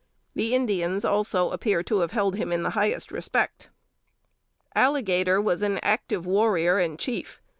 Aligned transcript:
The 0.33 0.55
Indians, 0.55 1.05
also, 1.05 1.51
appear 1.51 1.83
to 1.83 1.99
have 1.99 2.09
held 2.09 2.35
him 2.35 2.51
in 2.51 2.63
the 2.63 2.71
highest 2.71 3.11
respect. 3.11 3.69
Alligator 4.73 5.39
was 5.39 5.61
an 5.61 5.77
active 5.83 6.25
warrior 6.25 6.79
and 6.79 6.97
chief. 6.97 7.39